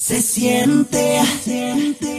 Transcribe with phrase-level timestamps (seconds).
[0.00, 1.20] Se siente,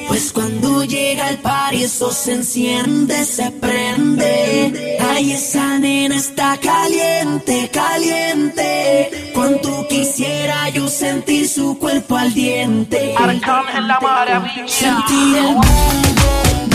[0.09, 4.97] pues cuando llega el par se enciende, se prende.
[4.99, 9.31] Ay, esa nena está caliente, caliente.
[9.33, 13.15] Cuanto quisiera yo sentir su cuerpo al diente.
[13.17, 14.67] Arcángel la maravilla.
[14.67, 16.68] Sentir el mundo.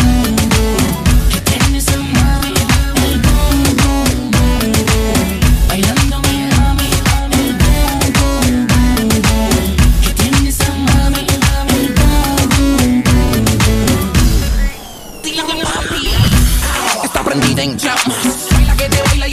[17.03, 18.49] Está prendida en llamas.
[18.53, 19.33] Baila que te baila y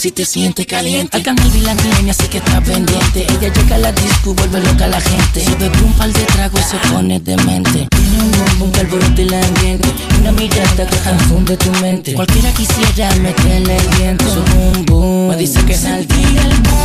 [0.00, 1.18] si te sientes caliente.
[1.18, 1.22] Al
[1.54, 3.26] y la tiene, así que está pendiente.
[3.28, 5.44] Ella llega a la disco, vuelve loca a la gente.
[5.44, 7.86] Se bebe un par de tragos, se pone demente.
[7.90, 9.88] Tiene un bombo, un alboroto y la ambiente.
[10.18, 12.14] Una mirada que confunde tu mente.
[12.14, 14.24] Cualquiera quisiera meterle el viento.
[14.24, 16.80] Su boom boom, me dice que saldría el mundo.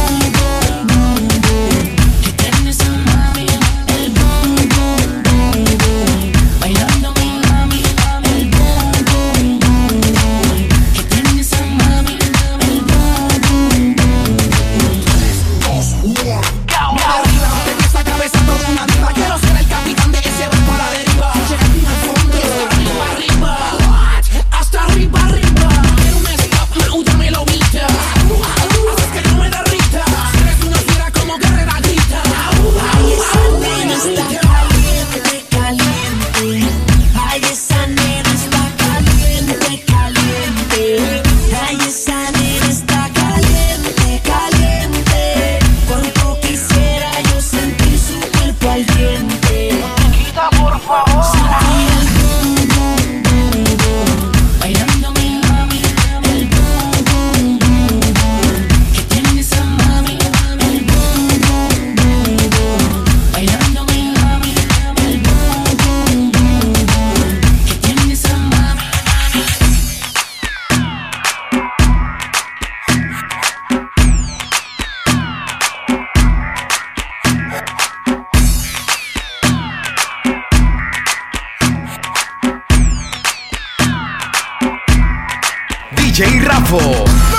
[86.15, 87.34] DJ Rafo.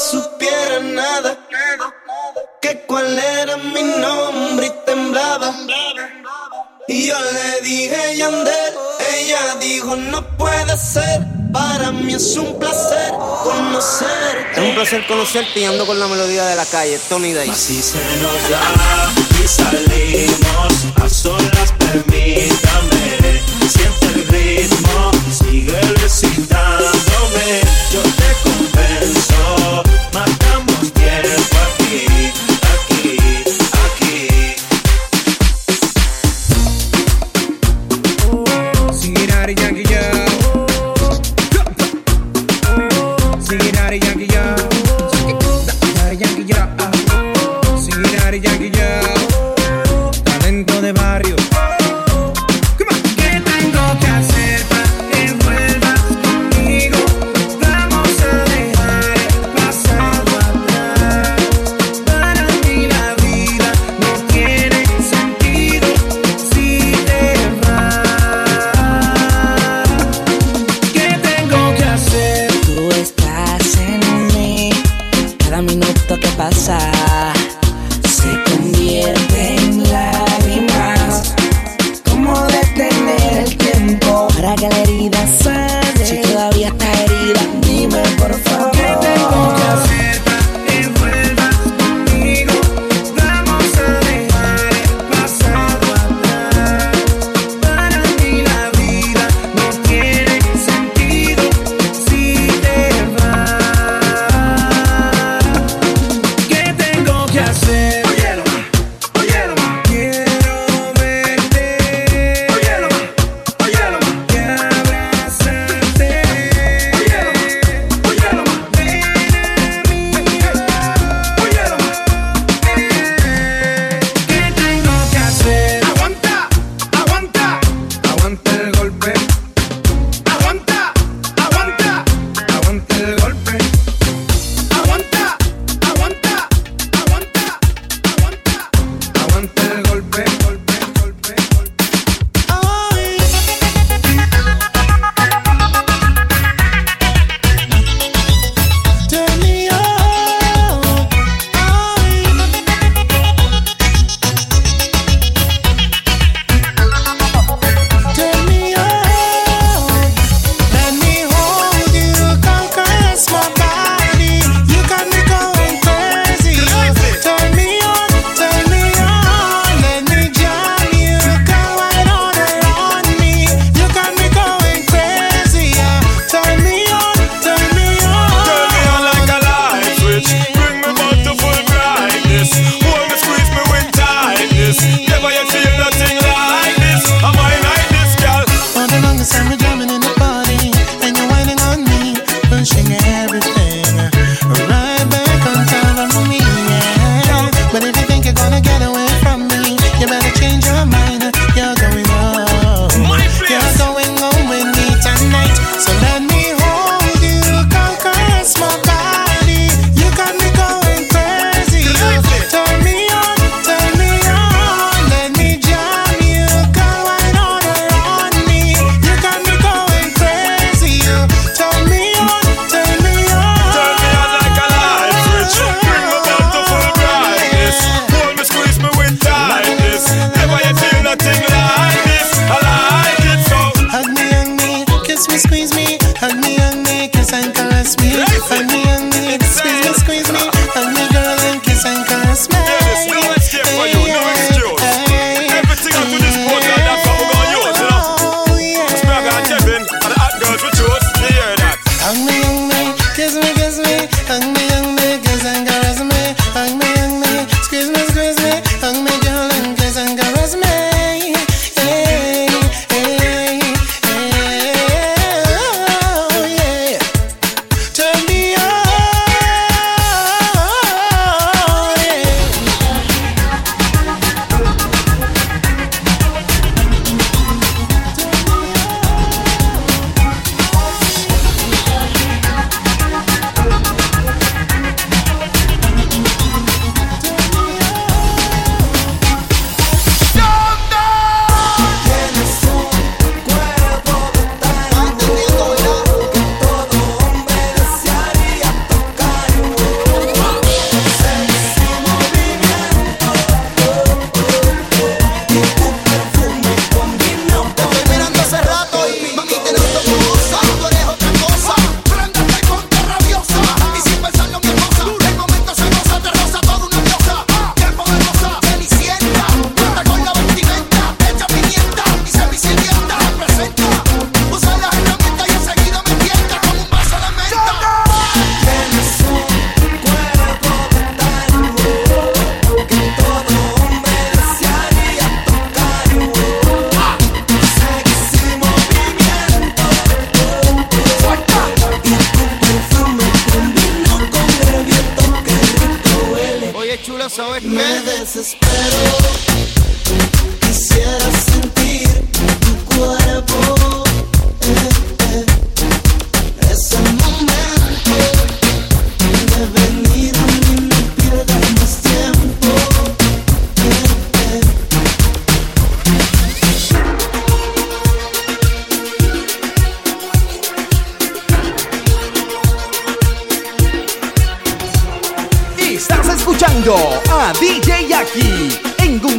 [0.00, 1.36] supiera nada,
[2.60, 5.54] que cuál era mi nombre y temblaba.
[6.88, 8.74] Y yo le dije Yandel,
[9.14, 11.20] ella dijo no puede ser,
[11.52, 13.12] para mí es un placer
[13.44, 14.52] conocerte.
[14.60, 17.50] Es un placer conocerte y ando con la melodía de la calle, Tony Day.
[17.50, 19.12] Así se nos da
[19.42, 22.79] y salimos a solas, permítame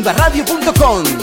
[0.02, 1.21] vivarradio.com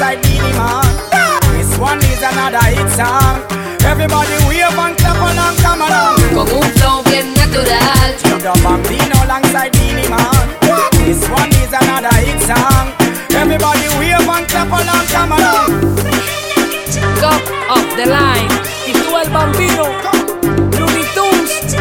[0.00, 0.82] like Beanie Man.
[1.52, 3.44] This one is another hit song.
[3.84, 6.16] Everybody wave and clap along, come along.
[6.34, 8.16] Como un flow bien natural.
[8.42, 10.46] Yo bambino alongside Beanie Man.
[11.04, 12.86] This one is another hit song.
[13.36, 15.70] Everybody wave and clap along, come along.
[17.20, 17.42] Top
[17.76, 18.50] of the line.
[18.88, 19.84] Y tú el bambino.
[20.78, 21.76] Looney Tunes.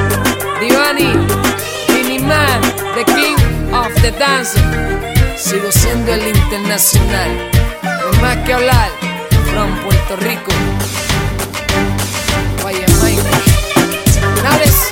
[0.59, 1.15] Divani.
[1.87, 2.61] Beanie Man.
[2.95, 3.39] The king
[3.73, 4.67] of the dancing.
[5.37, 7.68] Sigo siendo el internacional.
[8.11, 8.89] Sin más que hablar,
[9.51, 10.51] from Puerto Rico.
[12.63, 14.88] Vaya Michael.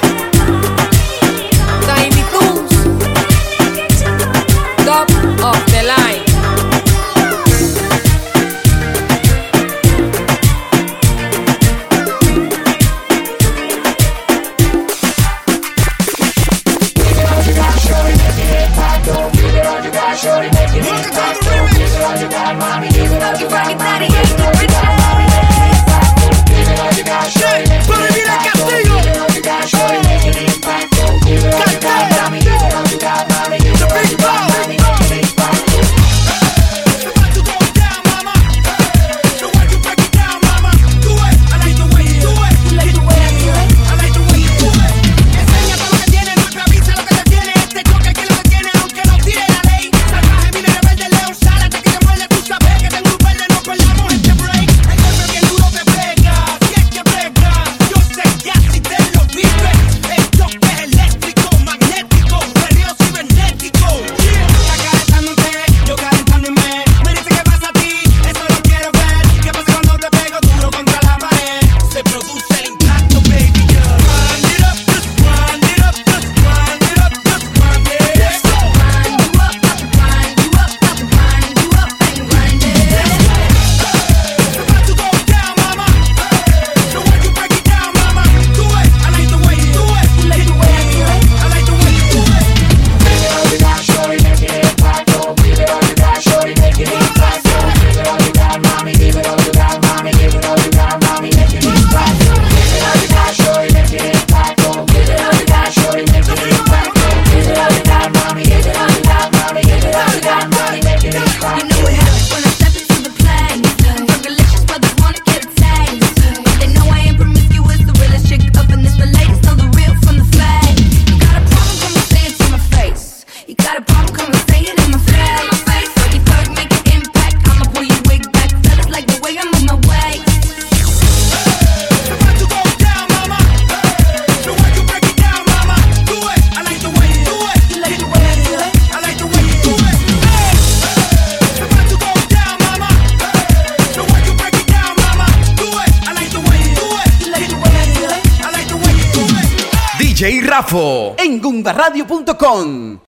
[152.61, 152.95] en